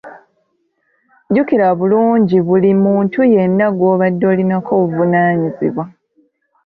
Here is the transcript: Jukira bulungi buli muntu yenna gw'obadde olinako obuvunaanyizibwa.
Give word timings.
Jukira 1.33 1.67
bulungi 1.79 2.37
buli 2.47 2.71
muntu 2.83 3.19
yenna 3.33 3.67
gw'obadde 3.77 4.23
olinako 4.33 4.71
obuvunaanyizibwa. 4.81 5.83